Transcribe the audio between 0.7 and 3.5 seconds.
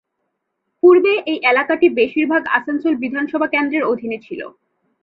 পূর্বে এই এলাকাটি বেশিরভাগ আসানসোল বিধানসভা